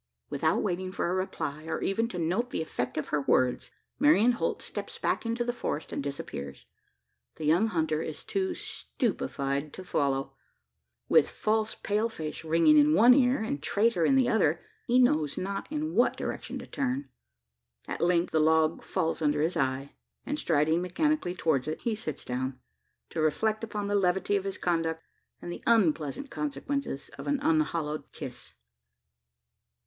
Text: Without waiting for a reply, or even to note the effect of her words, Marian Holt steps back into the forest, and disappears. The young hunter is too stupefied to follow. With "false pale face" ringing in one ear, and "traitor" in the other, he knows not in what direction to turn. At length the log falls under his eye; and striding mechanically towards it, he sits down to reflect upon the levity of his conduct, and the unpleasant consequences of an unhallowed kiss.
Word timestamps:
Without 0.31 0.63
waiting 0.63 0.91
for 0.91 1.11
a 1.11 1.13
reply, 1.13 1.65
or 1.65 1.79
even 1.83 2.07
to 2.07 2.17
note 2.17 2.49
the 2.49 2.63
effect 2.63 2.97
of 2.97 3.09
her 3.09 3.21
words, 3.21 3.69
Marian 3.99 4.31
Holt 4.31 4.63
steps 4.63 4.97
back 4.97 5.27
into 5.27 5.43
the 5.43 5.53
forest, 5.53 5.91
and 5.93 6.01
disappears. 6.01 6.65
The 7.35 7.45
young 7.45 7.67
hunter 7.67 8.01
is 8.01 8.23
too 8.23 8.55
stupefied 8.55 9.73
to 9.73 9.83
follow. 9.83 10.33
With 11.07 11.29
"false 11.29 11.75
pale 11.75 12.09
face" 12.09 12.43
ringing 12.43 12.79
in 12.79 12.95
one 12.95 13.13
ear, 13.13 13.43
and 13.43 13.61
"traitor" 13.61 14.03
in 14.03 14.15
the 14.15 14.27
other, 14.27 14.61
he 14.87 14.97
knows 14.97 15.37
not 15.37 15.71
in 15.71 15.93
what 15.93 16.17
direction 16.17 16.57
to 16.57 16.65
turn. 16.65 17.07
At 17.87 18.01
length 18.01 18.31
the 18.31 18.39
log 18.39 18.81
falls 18.81 19.21
under 19.21 19.43
his 19.43 19.55
eye; 19.55 19.93
and 20.25 20.39
striding 20.39 20.81
mechanically 20.81 21.35
towards 21.35 21.67
it, 21.67 21.81
he 21.81 21.93
sits 21.93 22.25
down 22.25 22.59
to 23.11 23.21
reflect 23.21 23.63
upon 23.63 23.85
the 23.87 23.93
levity 23.93 24.35
of 24.35 24.45
his 24.45 24.57
conduct, 24.57 25.03
and 25.43 25.51
the 25.53 25.61
unpleasant 25.67 26.31
consequences 26.31 27.09
of 27.19 27.27
an 27.27 27.39
unhallowed 27.43 28.11
kiss. 28.11 28.53